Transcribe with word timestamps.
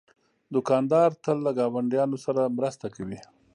دوکاندار 0.53 1.09
تل 1.23 1.37
له 1.45 1.51
ګاونډیانو 1.59 2.17
سره 2.25 2.41
مرسته 2.57 2.87
کوي. 2.95 3.19